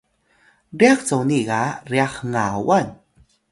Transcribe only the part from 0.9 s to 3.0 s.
coni ga ryax hngawan